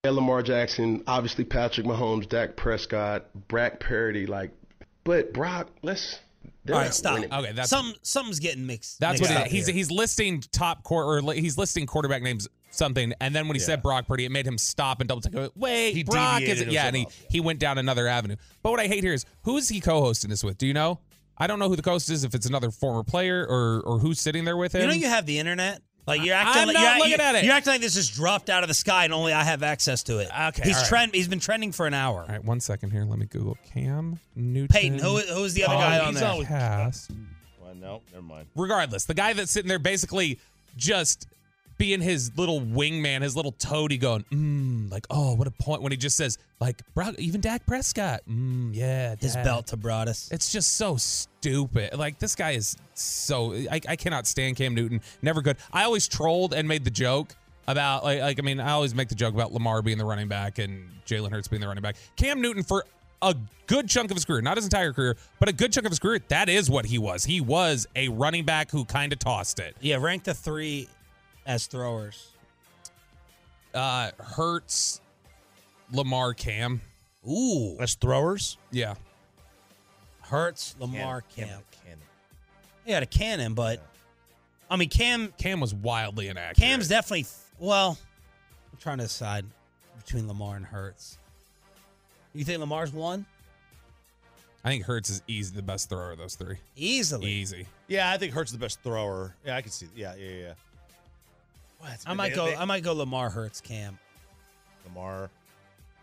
Yeah, 0.04 0.12
Lamar 0.12 0.42
Jackson, 0.44 1.04
obviously 1.08 1.44
Patrick 1.46 1.86
Mahomes, 1.88 2.28
Dak 2.28 2.56
Prescott, 2.56 3.26
Brock 3.48 3.80
Purdy, 3.80 4.26
like, 4.26 4.52
but 5.04 5.34
Brock, 5.34 5.70
let's. 5.82 6.20
All 6.70 6.76
right, 6.76 6.94
stop. 6.94 7.16
winning. 7.16 7.34
Okay, 7.34 7.52
that's 7.52 7.70
Some 7.70 7.94
something's 8.04 8.40
getting 8.40 8.66
mixed. 8.66 9.00
That's 9.00 9.20
mixed 9.20 9.34
what 9.34 9.42
up 9.42 9.48
it, 9.48 9.52
he's 9.52 9.66
here. 9.68 9.76
he's 9.76 9.92
listing 9.92 10.42
top 10.54 10.84
core 10.84 11.04
or 11.04 11.22
li- 11.22 11.42
he's 11.42 11.58
listing 11.58 11.86
quarterback 11.86 12.22
names 12.22 12.48
something, 12.72 13.14
and 13.20 13.36
then 13.36 13.48
when 13.50 13.56
he 13.56 13.60
said 13.60 13.84
Brock 13.84 14.08
Purdy, 14.08 14.24
it 14.26 14.32
made 14.32 14.46
him 14.48 14.58
stop 14.58 15.00
and 15.02 15.08
double 15.10 15.22
take. 15.22 15.34
Wait, 15.34 15.52
Wait, 15.58 15.94
He 15.94 16.04
Brock 16.04 16.42
is 16.42 16.62
it? 16.62 16.70
Yeah, 16.70 16.88
and 16.88 16.96
he 16.96 17.02
himself 17.04 17.26
he 17.30 17.40
went 17.42 17.60
down 17.60 17.78
another 17.78 18.08
avenue. 18.08 18.36
But 18.62 18.72
what 18.72 18.80
I 18.80 18.88
hate 18.88 19.04
here 19.04 19.14
is 19.14 19.26
who 19.44 19.58
is 19.58 19.68
he 19.70 19.80
co-hosting 19.82 20.30
this 20.30 20.42
with? 20.44 20.58
Do 20.58 20.66
you 20.68 20.74
know? 20.74 21.00
I 21.38 21.48
don't 21.48 21.60
know 21.60 21.70
who 21.70 21.75
the 21.75 21.90
host 21.90 22.10
is. 22.10 22.24
If 22.24 22.36
it's 22.36 22.46
another 22.46 22.72
former 22.72 23.04
player 23.04 23.46
or 23.48 23.82
or 23.82 24.00
who's 24.00 24.20
sitting 24.20 24.46
there 24.46 24.58
with 24.58 24.74
him. 24.75 24.82
You 24.82 24.88
know 24.88 24.94
you 24.94 25.08
have 25.08 25.25
the 25.25 25.40
internet. 25.40 25.82
Like 26.06 26.22
you're 26.24 26.36
acting 26.36 26.62
I'm 26.63 26.68
like 26.68 26.74
not 26.74 26.82
you're, 26.84 26.98
looking 26.98 27.12
you're, 27.12 27.22
at 27.22 27.36
it. 27.36 27.44
You're 27.46 27.54
acting 27.54 27.72
like 27.74 27.82
this 27.82 27.94
just 27.94 28.13
dropped 28.13 28.50
out 28.50 28.63
of 28.63 28.68
the 28.68 28.74
sky 28.74 29.06
and 29.06 29.13
only 29.13 29.32
I 29.32 29.44
have 29.44 29.63
access 29.63 30.04
to 30.04 30.20
it. 30.20 30.28
Okay, 30.50 30.63
He's 30.63 30.75
all 30.75 30.82
right. 30.82 30.90
trend. 30.90 31.16
He's 31.16 31.30
been 31.30 31.40
trending 31.40 31.72
for 31.72 31.88
an 31.88 31.94
hour. 31.94 32.22
All 32.22 32.28
right, 32.28 32.44
one 32.44 32.60
second 32.60 32.90
here. 32.92 33.06
Let 33.06 33.20
me 33.20 33.25
Google 33.25 33.58
Cam 33.74 34.20
Newton. 34.36 34.68
Peyton, 34.68 35.00
who 35.00 35.20
who 35.20 35.44
is 35.46 35.54
the 35.54 35.63
other 35.63 35.75
Oh, 35.75 35.80
guy 35.80 36.00
on 36.00 36.12
he's 36.12 36.20
there? 36.20 36.30
on 36.30 36.38
with 36.40 36.48
Cast. 36.50 37.12
Well, 37.62 37.74
no, 37.75 38.02
never 38.12 38.22
mind. 38.24 38.48
regardless, 38.54 39.06
the 39.06 39.13
guy 39.13 39.32
that's 39.32 39.52
sitting 39.52 39.70
there 39.70 39.80
basically 39.80 40.40
just 40.75 41.25
being 41.84 42.00
his 42.00 42.32
little 42.38 42.62
wingman, 42.62 43.22
his 43.22 43.36
little 43.36 43.52
toady 43.52 43.98
going, 43.98 44.24
mm, 44.32 44.90
like, 44.90 45.06
oh, 45.10 45.36
what 45.36 45.48
a 45.48 45.52
point 45.52 45.82
when 45.82 45.92
he 45.92 45.98
just 45.98 46.16
says, 46.16 46.38
like, 46.62 46.82
even 47.18 47.42
Dak 47.42 47.66
Prescott, 47.66 48.22
mm, 48.25 48.74
yeah, 48.74 49.16
His 49.20 49.34
Dak." 49.34 49.44
belt 49.44 49.68
to 49.68 49.75
Broadus. 49.75 50.32
It's 50.32 50.50
just 50.50 50.78
so 50.78 50.96
stupid. 50.96 51.94
Like, 51.98 52.20
this 52.20 52.36
guy 52.36 52.52
is 52.52 52.78
so, 52.94 53.54
I, 53.54 53.82
I 53.86 53.98
cannot 53.98 54.28
stand 54.28 54.56
Cam 54.56 54.74
Newton. 54.74 55.02
Never 55.22 55.42
good. 55.42 55.58
I 55.74 55.84
always 55.84 56.08
trolled 56.08 56.54
and 56.54 56.70
made 56.70 56.86
the 56.86 56.90
joke 56.90 57.36
about, 57.68 58.06
like, 58.06 58.22
like, 58.22 58.40
I 58.40 58.44
mean, 58.44 58.62
I 58.62 58.72
always 58.72 58.96
make 58.96 59.10
the 59.10 59.16
joke 59.16 59.34
about 59.34 59.52
Lamar 59.52 59.82
being 59.82 59.98
the 59.98 60.06
running 60.06 60.30
back 60.30 60.60
and 60.60 60.90
Jalen 61.06 61.32
Hurts 61.32 61.50
being 61.50 61.60
the 61.60 61.68
running 61.68 61.84
back. 61.84 61.98
Cam 62.16 62.40
Newton, 62.40 62.63
for 62.63 62.86
a 63.22 63.36
good 63.68 63.90
chunk 63.90 64.10
of 64.10 64.16
his 64.16 64.24
career, 64.24 64.42
not 64.42 64.56
his 64.56 64.63
entire 64.63 64.94
career, 64.94 65.18
but 65.38 65.50
a 65.50 65.54
good 65.54 65.74
chunk 65.74 65.86
of 65.86 65.92
his 65.92 66.00
career, 66.00 66.22
that 66.30 66.48
is 66.48 66.70
what 66.70 66.86
he 66.86 66.98
was. 66.98 67.25
He 67.25 67.42
was 67.42 67.88
a 67.94 68.08
running 68.08 68.46
back 68.46 68.72
who 68.72 68.86
kind 68.86 69.12
of 69.12 69.20
tossed 69.20 69.60
it. 69.60 69.75
Yeah, 69.82 69.98
ranked 69.98 70.28
the 70.28 70.34
three 70.34 70.88
as 71.46 71.68
throwers? 71.68 72.30
Uh, 73.74 74.12
Hurts, 74.20 75.02
Lamar, 75.92 76.34
Cam. 76.34 76.82
Ooh, 77.30 77.78
As 77.80 77.96
throwers, 77.96 78.58
Yeah. 78.72 78.96
Hurts, 80.22 80.76
Lamar, 80.80 81.22
Cam. 81.36 81.48
Cannon. 81.48 81.64
Cannon. 81.84 82.00
He 82.86 82.92
had 82.92 83.04
a 83.04 83.08
cannon, 83.08 83.54
but 83.54 83.82
I 84.70 84.76
mean, 84.76 84.90
Cam. 84.90 85.34
Cam 85.38 85.60
was 85.60 85.74
wildly 85.74 86.28
inaccurate. 86.28 86.58
Cam's 86.58 86.88
definitely. 86.88 87.26
Well, 87.60 87.98
I'm 88.72 88.78
trying 88.80 88.98
to 88.98 89.04
decide 89.06 89.46
between 90.04 90.28
Lamar 90.28 90.56
and 90.58 90.66
Hurts. 90.66 91.18
You 92.34 92.44
think 92.44 92.60
Lamar's 92.60 92.92
one 92.92 93.26
I 94.66 94.70
think 94.70 94.86
Hurts 94.86 95.10
is 95.10 95.22
easy 95.28 95.56
the 95.56 95.62
best 95.62 95.88
thrower 95.90 96.12
of 96.14 96.18
those 96.18 96.36
three. 96.36 96.58
easily? 96.76 97.30
Easy. 97.30 97.68
Yeah, 97.88 98.10
I 98.10 98.18
think 98.18 98.34
Hurts 98.34 98.52
is 98.52 98.58
the 98.58 98.64
best 98.64 98.82
thrower. 98.82 99.36
Yeah, 99.46 99.56
I 99.58 99.62
can 99.62 99.72
see. 99.72 99.88
Yeah, 99.96 100.16
yeah, 100.16 100.30
yeah. 100.32 100.54
Well, 101.84 101.92
I 102.06 102.13
might 102.13 102.30
They- 102.30 102.36
go. 102.36 102.46
they- 102.48 102.56
I 102.56 102.66
might 102.66 102.84
go 102.84 102.94
Lamar, 102.94 103.30
Hurts, 103.30 103.62
Cam. 103.62 104.00
Lamar, 104.86 105.30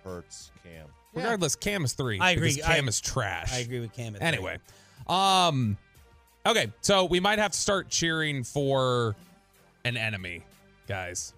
Hurts, 0.05 0.51
Cam. 0.63 0.87
Regardless, 1.15 1.57
Cam 1.57 1.85
is 1.85 1.93
three. 1.95 2.21
I 2.21 2.33
agree. 2.33 2.55
because 2.55 2.67
Cam 2.67 2.85
I- 2.85 2.89
is 2.89 3.01
trash. 3.01 3.53
I 3.53 3.59
agree 3.59 3.81
with 3.81 3.93
Cam. 3.93 4.15
at 4.15 4.23
Anyway, 4.23 4.59
um, 5.09 5.77
okay, 6.47 6.73
so 6.83 7.05
we 7.05 7.19
might 7.21 7.39
have 7.39 7.53
to 7.53 7.59
start 7.59 7.89
cheering 7.89 8.45
for 8.45 9.17
an 9.85 9.97
enemy, 9.97 10.43
guys. 10.87 11.31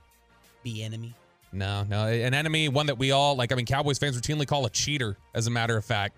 three. 0.63 0.73
be 0.75 0.83
enemy. 0.85 1.15
No, 1.53 1.83
no, 1.85 2.07
an 2.07 2.35
enemy, 2.35 2.69
one 2.69 2.87
that 2.87 2.97
we 2.99 3.11
all 3.11 3.35
like. 3.35 3.51
I 3.53 3.57
mean, 3.57 3.67
Cowboys 3.67 3.99
fans 3.99 4.19
routinely 4.21 4.47
call 4.47 4.65
a 4.65 4.71
cheater. 4.71 5.17
As 5.35 5.47
a 5.47 5.51
matter 5.51 5.77
of 5.77 5.85
fact, 5.85 6.17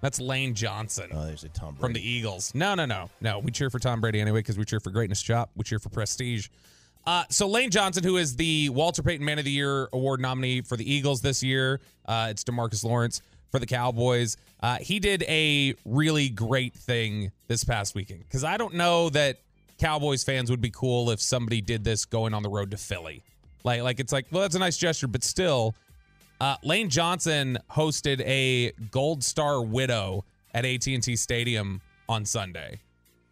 that's 0.00 0.18
Lane 0.20 0.52
Johnson 0.54 1.08
Oh, 1.12 1.24
there's 1.26 1.44
a 1.44 1.48
Tom 1.48 1.74
Brady. 1.74 1.80
from 1.80 1.92
the 1.94 2.06
Eagles. 2.06 2.54
No, 2.54 2.74
no, 2.74 2.84
no, 2.86 3.08
no. 3.20 3.38
We 3.38 3.50
cheer 3.52 3.70
for 3.70 3.78
Tom 3.78 4.00
Brady 4.00 4.20
anyway 4.20 4.40
because 4.40 4.58
we 4.58 4.64
cheer 4.64 4.80
for 4.80 4.90
greatness. 4.90 5.22
Chop. 5.22 5.50
We 5.56 5.62
cheer 5.64 5.78
for 5.78 5.88
prestige. 5.90 6.48
Uh, 7.08 7.24
so 7.30 7.48
Lane 7.48 7.70
Johnson, 7.70 8.04
who 8.04 8.18
is 8.18 8.36
the 8.36 8.68
Walter 8.68 9.02
Payton 9.02 9.24
Man 9.24 9.38
of 9.38 9.46
the 9.46 9.50
Year 9.50 9.88
award 9.94 10.20
nominee 10.20 10.60
for 10.60 10.76
the 10.76 10.92
Eagles 10.92 11.22
this 11.22 11.42
year, 11.42 11.80
uh, 12.04 12.26
it's 12.28 12.44
Demarcus 12.44 12.84
Lawrence 12.84 13.22
for 13.50 13.58
the 13.58 13.64
Cowboys. 13.64 14.36
Uh, 14.60 14.76
he 14.76 15.00
did 15.00 15.22
a 15.22 15.74
really 15.86 16.28
great 16.28 16.74
thing 16.74 17.32
this 17.46 17.64
past 17.64 17.94
weekend 17.94 18.24
because 18.24 18.44
I 18.44 18.58
don't 18.58 18.74
know 18.74 19.08
that 19.08 19.38
Cowboys 19.78 20.22
fans 20.22 20.50
would 20.50 20.60
be 20.60 20.68
cool 20.68 21.10
if 21.10 21.18
somebody 21.18 21.62
did 21.62 21.82
this 21.82 22.04
going 22.04 22.34
on 22.34 22.42
the 22.42 22.50
road 22.50 22.72
to 22.72 22.76
Philly. 22.76 23.22
Like, 23.64 23.80
like 23.80 24.00
it's 24.00 24.12
like, 24.12 24.26
well, 24.30 24.42
that's 24.42 24.54
a 24.54 24.58
nice 24.58 24.76
gesture, 24.76 25.08
but 25.08 25.24
still, 25.24 25.74
uh, 26.42 26.56
Lane 26.62 26.90
Johnson 26.90 27.56
hosted 27.70 28.20
a 28.26 28.72
Gold 28.90 29.24
Star 29.24 29.62
widow 29.62 30.26
at 30.52 30.66
AT&T 30.66 31.16
Stadium 31.16 31.80
on 32.06 32.26
Sunday, 32.26 32.80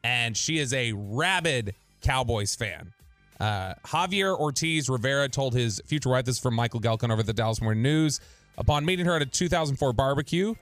and 0.02 0.34
she 0.34 0.60
is 0.60 0.72
a 0.72 0.92
rabid 0.94 1.74
Cowboys 2.00 2.54
fan. 2.54 2.94
Uh, 3.40 3.74
Javier 3.84 4.38
Ortiz 4.38 4.88
Rivera 4.88 5.28
told 5.28 5.54
his 5.54 5.80
future 5.86 6.08
wife, 6.10 6.24
this 6.24 6.36
is 6.36 6.40
from 6.40 6.54
Michael 6.54 6.80
Gehlken 6.80 7.10
over 7.10 7.22
the 7.22 7.32
Dallas 7.32 7.60
Morning 7.60 7.82
News, 7.82 8.20
upon 8.56 8.84
meeting 8.84 9.06
her 9.06 9.16
at 9.16 9.22
a 9.22 9.26
2004 9.26 9.92
barbecue, 9.92 10.54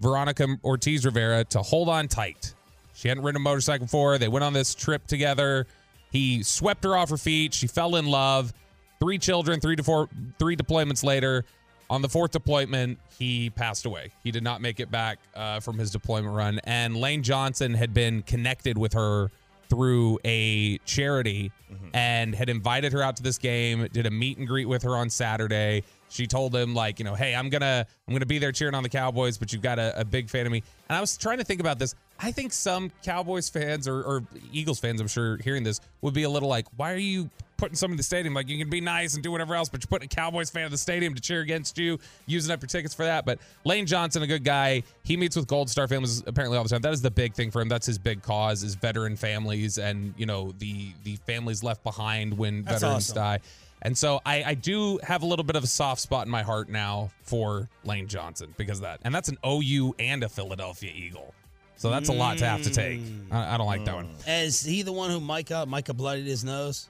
Veronica 0.00 0.46
Ortiz 0.62 1.04
Rivera, 1.04 1.44
to 1.44 1.62
hold 1.62 1.88
on 1.88 2.08
tight. 2.08 2.54
She 2.94 3.08
hadn't 3.08 3.24
ridden 3.24 3.36
a 3.36 3.40
motorcycle 3.40 3.86
before. 3.86 4.18
They 4.18 4.28
went 4.28 4.44
on 4.44 4.52
this 4.52 4.74
trip 4.74 5.06
together. 5.06 5.66
He 6.10 6.42
swept 6.42 6.84
her 6.84 6.96
off 6.96 7.10
her 7.10 7.16
feet. 7.16 7.54
She 7.54 7.66
fell 7.66 7.96
in 7.96 8.06
love. 8.06 8.52
Three 9.00 9.18
children, 9.18 9.60
three 9.60 9.76
to 9.76 9.82
four, 9.82 10.08
three 10.38 10.56
deployments 10.56 11.04
later. 11.04 11.44
On 11.90 12.02
the 12.02 12.08
fourth 12.08 12.32
deployment, 12.32 12.98
he 13.18 13.50
passed 13.50 13.86
away. 13.86 14.10
He 14.22 14.30
did 14.30 14.42
not 14.42 14.60
make 14.60 14.80
it 14.80 14.90
back 14.90 15.18
uh, 15.34 15.60
from 15.60 15.78
his 15.78 15.90
deployment 15.90 16.34
run. 16.34 16.60
And 16.64 16.96
Lane 16.96 17.22
Johnson 17.22 17.72
had 17.72 17.94
been 17.94 18.22
connected 18.22 18.76
with 18.76 18.92
her 18.92 19.30
through 19.68 20.18
a 20.24 20.78
charity 20.78 21.52
mm-hmm. 21.70 21.88
and 21.94 22.34
had 22.34 22.48
invited 22.48 22.92
her 22.92 23.02
out 23.02 23.16
to 23.16 23.22
this 23.22 23.38
game, 23.38 23.86
did 23.92 24.06
a 24.06 24.10
meet 24.10 24.38
and 24.38 24.46
greet 24.46 24.66
with 24.66 24.82
her 24.82 24.96
on 24.96 25.10
Saturday. 25.10 25.82
She 26.08 26.26
told 26.26 26.54
him, 26.54 26.74
like, 26.74 26.98
you 26.98 27.04
know, 27.04 27.14
hey, 27.14 27.34
I'm 27.34 27.50
gonna 27.50 27.86
I'm 28.06 28.14
gonna 28.14 28.26
be 28.26 28.38
there 28.38 28.52
cheering 28.52 28.74
on 28.74 28.82
the 28.82 28.88
Cowboys, 28.88 29.36
but 29.36 29.52
you've 29.52 29.62
got 29.62 29.78
a, 29.78 30.00
a 30.00 30.04
big 30.04 30.30
fan 30.30 30.46
of 30.46 30.52
me. 30.52 30.62
And 30.88 30.96
I 30.96 31.00
was 31.00 31.16
trying 31.16 31.38
to 31.38 31.44
think 31.44 31.60
about 31.60 31.78
this. 31.78 31.94
I 32.20 32.32
think 32.32 32.52
some 32.52 32.90
Cowboys 33.04 33.48
fans 33.48 33.86
or, 33.86 34.02
or 34.02 34.22
Eagles 34.52 34.80
fans, 34.80 35.00
I'm 35.00 35.08
sure, 35.08 35.36
hearing 35.38 35.62
this 35.62 35.80
would 36.02 36.14
be 36.14 36.24
a 36.24 36.30
little 36.30 36.48
like, 36.48 36.66
why 36.76 36.92
are 36.92 36.96
you 36.96 37.30
putting 37.58 37.76
some 37.76 37.90
in 37.92 37.96
the 37.96 38.02
stadium? 38.02 38.34
Like, 38.34 38.48
you 38.48 38.58
can 38.58 38.68
be 38.68 38.80
nice 38.80 39.14
and 39.14 39.22
do 39.22 39.30
whatever 39.30 39.54
else, 39.54 39.68
but 39.68 39.82
you're 39.82 39.88
putting 39.88 40.06
a 40.06 40.14
Cowboys 40.14 40.50
fan 40.50 40.64
in 40.64 40.70
the 40.72 40.78
stadium 40.78 41.14
to 41.14 41.20
cheer 41.20 41.40
against 41.40 41.78
you, 41.78 41.98
using 42.26 42.52
up 42.52 42.60
your 42.60 42.68
tickets 42.68 42.92
for 42.94 43.04
that. 43.04 43.24
But 43.24 43.38
Lane 43.64 43.86
Johnson, 43.86 44.22
a 44.22 44.26
good 44.26 44.42
guy, 44.42 44.82
he 45.04 45.16
meets 45.16 45.36
with 45.36 45.46
Gold 45.46 45.70
Star 45.70 45.86
families 45.86 46.22
apparently 46.26 46.58
all 46.58 46.64
the 46.64 46.70
time. 46.70 46.80
That 46.80 46.92
is 46.92 47.02
the 47.02 47.10
big 47.10 47.34
thing 47.34 47.50
for 47.52 47.60
him. 47.60 47.68
That's 47.68 47.86
his 47.86 47.98
big 47.98 48.22
cause 48.22 48.62
is 48.64 48.74
veteran 48.74 49.16
families 49.16 49.78
and 49.78 50.14
you 50.16 50.26
know 50.26 50.52
the 50.58 50.92
the 51.04 51.16
families 51.26 51.62
left 51.62 51.84
behind 51.84 52.36
when 52.36 52.62
That's 52.62 52.80
veterans 52.80 53.10
awesome. 53.10 53.14
die. 53.16 53.38
And 53.82 53.96
so 53.96 54.20
I, 54.26 54.42
I 54.42 54.54
do 54.54 54.98
have 55.04 55.22
a 55.22 55.26
little 55.26 55.44
bit 55.44 55.56
of 55.56 55.62
a 55.62 55.68
soft 55.68 56.00
spot 56.00 56.26
in 56.26 56.32
my 56.32 56.42
heart 56.42 56.68
now 56.68 57.10
for 57.22 57.68
Lane 57.84 58.08
Johnson 58.08 58.52
because 58.56 58.78
of 58.78 58.82
that. 58.82 59.00
And 59.04 59.14
that's 59.14 59.28
an 59.28 59.38
OU 59.46 59.94
and 60.00 60.24
a 60.24 60.28
Philadelphia 60.28 60.92
Eagle. 60.94 61.32
So 61.78 61.90
that's 61.90 62.08
a 62.08 62.12
lot 62.12 62.38
to 62.38 62.46
have 62.46 62.62
to 62.64 62.70
take. 62.70 63.00
I, 63.30 63.54
I 63.54 63.56
don't 63.56 63.66
like 63.66 63.84
that 63.86 63.94
one. 63.94 64.08
Is 64.26 64.62
he 64.62 64.82
the 64.82 64.92
one 64.92 65.10
who 65.10 65.20
Micah 65.20 65.64
Micah 65.66 65.94
bloodied 65.94 66.26
his 66.26 66.44
nose? 66.44 66.88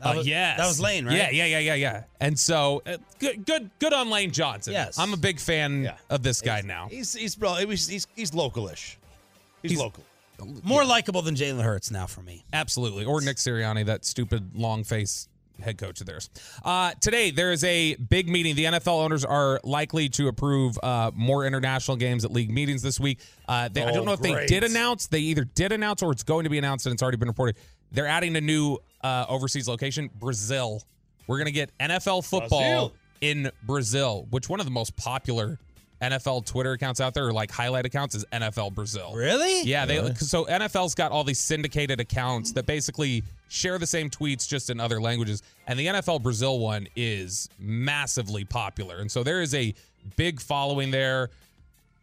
That 0.00 0.08
Uh, 0.12 0.16
was, 0.18 0.26
yes. 0.26 0.58
that 0.58 0.66
was 0.66 0.80
Lane, 0.80 1.06
right? 1.06 1.16
Yeah, 1.16 1.30
yeah, 1.30 1.46
yeah, 1.46 1.58
yeah, 1.60 1.74
yeah. 1.74 2.02
And 2.20 2.38
so 2.38 2.82
uh, 2.84 2.98
good, 3.18 3.46
good, 3.46 3.70
good 3.78 3.92
on 3.92 4.10
Lane 4.10 4.30
Johnson. 4.32 4.72
Yes. 4.74 4.98
I'm 4.98 5.12
a 5.14 5.16
big 5.16 5.40
fan 5.40 5.82
Yeah. 5.84 5.96
of 6.10 6.22
this 6.22 6.40
guy 6.42 6.60
now. 6.62 6.88
He's 6.90 7.12
he's 7.14 7.34
bro. 7.34 7.54
He's 7.54 7.86
he's, 7.88 8.06
he's 8.14 8.30
localish. 8.32 8.96
He's, 9.62 9.72
He's- 9.72 9.78
local. 9.80 10.04
More 10.64 10.84
likable 10.84 11.22
than 11.22 11.36
Jalen 11.36 11.62
Hurts 11.62 11.90
now 11.92 12.06
for 12.06 12.20
me. 12.20 12.44
Absolutely. 12.52 13.04
Or 13.04 13.20
Nick 13.20 13.36
Sirianni, 13.38 13.86
that 13.86 14.04
stupid 14.04 14.50
long 14.56 14.82
face 14.84 15.28
head 15.60 15.78
coach 15.78 16.00
of 16.00 16.06
theirs. 16.06 16.30
Uh, 16.64 16.92
today, 17.00 17.30
there 17.30 17.52
is 17.52 17.62
a 17.64 17.94
big 17.96 18.28
meeting. 18.28 18.54
The 18.54 18.64
NFL 18.64 19.02
owners 19.04 19.24
are 19.24 19.60
likely 19.64 20.08
to 20.10 20.28
approve 20.28 20.78
uh, 20.82 21.10
more 21.14 21.44
international 21.46 21.96
games 21.96 22.24
at 22.24 22.32
league 22.32 22.50
meetings 22.50 22.82
this 22.82 22.98
week. 23.00 23.20
Uh, 23.48 23.68
they, 23.68 23.82
I 23.82 23.86
don't 23.92 23.98
Oh, 23.98 24.04
know 24.04 24.12
if 24.12 24.20
they 24.20 24.46
did 24.46 24.64
announce. 24.64 25.06
They 25.06 25.20
either 25.20 25.44
did 25.44 25.72
announce 25.72 26.02
or 26.02 26.12
it's 26.12 26.22
going 26.22 26.44
to 26.44 26.50
be 26.50 26.58
announced 26.58 26.86
and 26.86 26.92
it's 26.92 27.02
already 27.02 27.16
been 27.18 27.28
reported. 27.28 27.56
They're 27.92 28.06
adding 28.06 28.34
a 28.36 28.40
new 28.40 28.78
uh, 29.02 29.26
overseas 29.28 29.68
location, 29.68 30.10
Brazil. 30.18 30.82
We're 31.26 31.36
going 31.38 31.46
to 31.46 31.52
get 31.52 31.70
NFL 31.78 32.24
football 32.28 32.60
Brazil. 32.60 32.92
in 33.20 33.50
Brazil, 33.62 34.26
which 34.30 34.48
one 34.48 34.60
of 34.60 34.66
the 34.66 34.72
most 34.72 34.96
popular 34.96 35.58
NFL 36.02 36.44
Twitter 36.44 36.72
accounts 36.72 37.00
out 37.00 37.14
there, 37.14 37.28
or 37.28 37.32
like 37.32 37.50
highlight 37.50 37.86
accounts, 37.86 38.14
is 38.14 38.24
NFL 38.32 38.74
Brazil. 38.74 39.14
Really? 39.14 39.62
Yeah, 39.62 39.86
they 39.86 40.14
so 40.14 40.44
NFL's 40.44 40.94
got 40.94 41.12
all 41.12 41.24
these 41.24 41.38
syndicated 41.38 42.00
accounts 42.00 42.52
that 42.52 42.66
basically 42.66 43.22
share 43.48 43.78
the 43.78 43.86
same 43.86 44.10
tweets 44.10 44.46
just 44.46 44.70
in 44.70 44.80
other 44.80 45.00
languages. 45.00 45.42
And 45.66 45.78
the 45.78 45.86
NFL 45.86 46.22
Brazil 46.22 46.58
one 46.58 46.88
is 46.96 47.48
massively 47.58 48.44
popular. 48.44 48.98
And 48.98 49.10
so 49.10 49.22
there 49.22 49.40
is 49.40 49.54
a 49.54 49.74
big 50.16 50.40
following 50.40 50.90
there. 50.90 51.30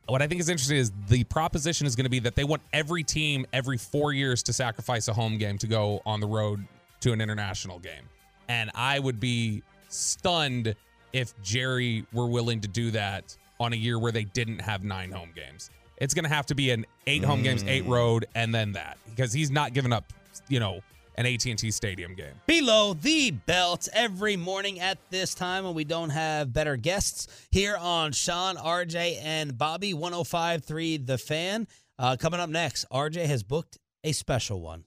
What 0.07 0.21
I 0.21 0.27
think 0.27 0.41
is 0.41 0.49
interesting 0.49 0.77
is 0.77 0.91
the 1.07 1.23
proposition 1.25 1.85
is 1.85 1.95
going 1.95 2.05
to 2.05 2.09
be 2.09 2.19
that 2.19 2.35
they 2.35 2.43
want 2.43 2.61
every 2.73 3.03
team 3.03 3.45
every 3.53 3.77
4 3.77 4.13
years 4.13 4.41
to 4.43 4.53
sacrifice 4.53 5.07
a 5.07 5.13
home 5.13 5.37
game 5.37 5.57
to 5.59 5.67
go 5.67 6.01
on 6.05 6.19
the 6.19 6.27
road 6.27 6.65
to 7.01 7.13
an 7.13 7.21
international 7.21 7.79
game. 7.79 8.09
And 8.49 8.71
I 8.73 8.99
would 8.99 9.19
be 9.19 9.61
stunned 9.89 10.75
if 11.13 11.39
Jerry 11.43 12.05
were 12.13 12.27
willing 12.27 12.61
to 12.61 12.67
do 12.67 12.91
that 12.91 13.37
on 13.61 13.73
a 13.73 13.75
year 13.75 13.99
where 13.99 14.11
they 14.11 14.23
didn't 14.23 14.59
have 14.59 14.83
nine 14.83 15.11
home 15.11 15.29
games. 15.35 15.69
It's 15.97 16.13
going 16.13 16.23
to 16.23 16.33
have 16.33 16.47
to 16.47 16.55
be 16.55 16.71
an 16.71 16.85
eight 17.05 17.23
home 17.23 17.43
games, 17.43 17.63
eight 17.63 17.85
road, 17.85 18.25
and 18.33 18.53
then 18.53 18.71
that 18.71 18.97
because 19.09 19.31
he's 19.31 19.51
not 19.51 19.73
giving 19.73 19.93
up, 19.93 20.11
you 20.49 20.59
know, 20.59 20.81
an 21.15 21.27
AT&T 21.27 21.69
Stadium 21.69 22.15
game. 22.15 22.33
Below 22.47 22.93
the 22.95 23.31
belt 23.31 23.87
every 23.93 24.35
morning 24.35 24.79
at 24.79 24.97
this 25.11 25.35
time 25.35 25.63
when 25.63 25.75
we 25.75 25.83
don't 25.83 26.09
have 26.09 26.51
better 26.51 26.75
guests 26.75 27.27
here 27.51 27.77
on 27.77 28.13
Sean, 28.13 28.55
RJ, 28.55 29.19
and 29.21 29.55
Bobby 29.57 29.93
1053 29.93 30.97
The 30.97 31.17
Fan. 31.19 31.67
Uh, 31.99 32.15
coming 32.19 32.39
up 32.39 32.49
next, 32.49 32.85
RJ 32.91 33.25
has 33.25 33.43
booked 33.43 33.77
a 34.03 34.11
special 34.11 34.59
one. 34.59 34.85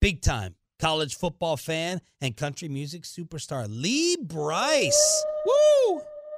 Big 0.00 0.22
time 0.22 0.54
college 0.82 1.14
football 1.14 1.56
fan 1.56 2.00
and 2.20 2.36
country 2.36 2.68
music 2.68 3.02
superstar 3.02 3.66
Lee 3.68 4.16
Brice. 4.16 5.24
Woo! 5.46 6.02